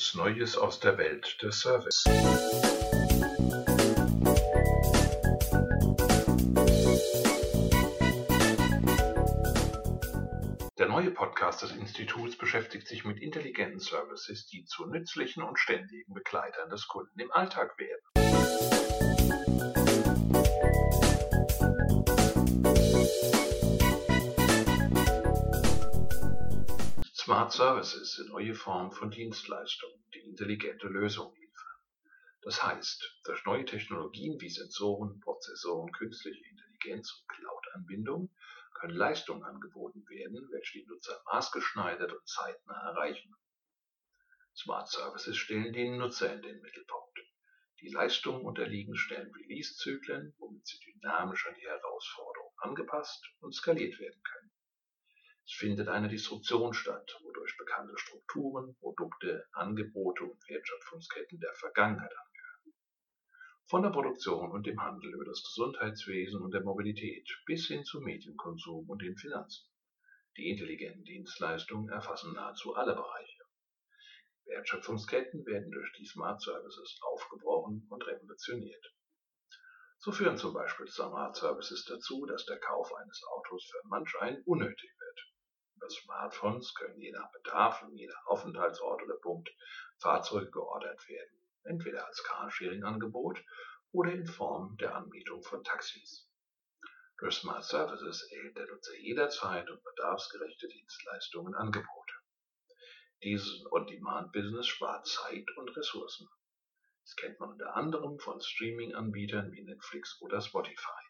[0.00, 2.04] News, Neues aus der Welt des Service.
[10.78, 16.14] Der neue Podcast des Instituts beschäftigt sich mit intelligenten Services, die zu nützlichen und ständigen
[16.14, 19.19] Begleitern des Kunden im Alltag werden.
[27.30, 31.76] Smart Services sind neue Formen von Dienstleistungen, die intelligente Lösungen liefern.
[32.42, 38.34] Das heißt, durch neue Technologien wie Sensoren, Prozessoren, künstliche Intelligenz und Cloud-Anbindung
[38.74, 43.32] können Leistungen angeboten werden, welche die Nutzer maßgeschneidert und zeitnah erreichen.
[44.56, 47.20] Smart Services stellen den Nutzer in den Mittelpunkt.
[47.80, 54.20] Die Leistungen unterliegen schnellen Release-Zyklen, womit sie dynamisch an die Herausforderungen angepasst und skaliert werden
[54.20, 54.39] können.
[55.50, 62.74] Es findet eine Disruption statt, wodurch bekannte Strukturen, Produkte, Angebote und Wertschöpfungsketten der Vergangenheit angehören.
[63.66, 68.04] Von der Produktion und dem Handel über das Gesundheitswesen und der Mobilität bis hin zum
[68.04, 69.68] Medienkonsum und den Finanzen.
[70.36, 73.42] Die intelligenten Dienstleistungen erfassen nahezu alle Bereiche.
[74.44, 78.94] Wertschöpfungsketten werden durch die Smart Services aufgebrochen und revolutioniert.
[79.98, 84.42] So führen zum Beispiel Smart Services dazu, dass der Kauf eines Autos für manch einen
[84.44, 84.90] unnötig.
[85.80, 89.48] Über Smartphones können je nach Bedarf und je nach Aufenthaltsort oder Punkt
[89.96, 93.42] Fahrzeuge geordert werden, entweder als Carsharing-Angebot
[93.90, 96.28] oder in Form der Anmietung von Taxis.
[97.16, 102.14] Durch Smart Services erhält der Nutzer jederzeit und bedarfsgerechte Dienstleistungen Angebote.
[103.22, 106.28] Dieses On-Demand-Business spart Zeit und Ressourcen.
[107.04, 111.09] Das kennt man unter anderem von Streaming-Anbietern wie Netflix oder Spotify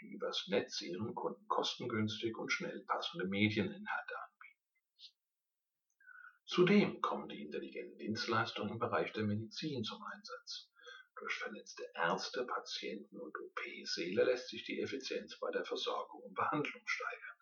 [0.00, 4.62] die übers Netz ihren Kunden kostengünstig und schnell passende Medieninhalte anbieten.
[6.46, 10.70] Zudem kommen die intelligenten Dienstleistungen im Bereich der Medizin zum Einsatz.
[11.16, 16.82] Durch vernetzte Ärzte, Patienten und OP-Säle lässt sich die Effizienz bei der Versorgung und Behandlung
[16.86, 17.36] steigern.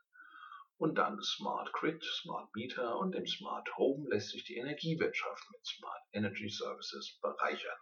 [0.78, 5.66] Und dank Smart Grid, Smart Meter und dem Smart Home lässt sich die Energiewirtschaft mit
[5.66, 7.78] Smart Energy Services bereichern.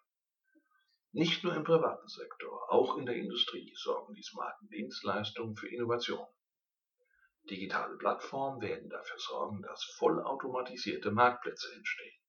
[1.17, 6.27] Nicht nur im privaten Sektor, auch in der Industrie sorgen die smarten Dienstleistungen für Innovation.
[7.49, 12.21] Digitale Plattformen werden dafür sorgen, dass vollautomatisierte Marktplätze entstehen,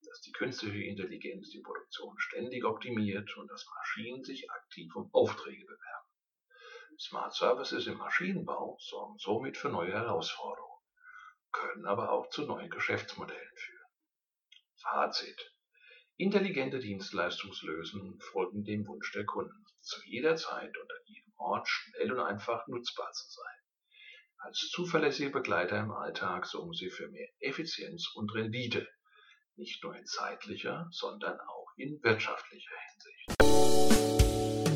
[0.00, 5.66] dass die künstliche Intelligenz die Produktion ständig optimiert und dass Maschinen sich aktiv um Aufträge
[5.66, 6.98] bewerben.
[6.98, 10.80] Smart Services im Maschinenbau sorgen somit für neue Herausforderungen,
[11.50, 13.90] können aber auch zu neuen Geschäftsmodellen führen.
[14.76, 15.52] Fazit
[16.22, 22.12] Intelligente Dienstleistungslösungen folgen dem Wunsch der Kunden, zu jeder Zeit und an jedem Ort schnell
[22.12, 23.56] und einfach nutzbar zu sein.
[24.38, 28.86] Als zuverlässige Begleiter im Alltag sorgen sie für mehr Effizienz und Rendite,
[29.56, 34.71] nicht nur in zeitlicher, sondern auch in wirtschaftlicher Hinsicht.